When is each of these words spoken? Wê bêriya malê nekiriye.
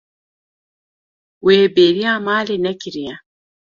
Wê 1.45 1.57
bêriya 1.75 2.13
malê 2.25 2.55
nekiriye. 2.65 3.13